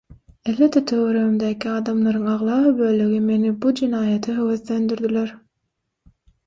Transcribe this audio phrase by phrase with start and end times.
[0.51, 5.41] Elbetde töweregimdäki adamlaryň aglaba bölegi meni bu jenaýata höweslendirdiler.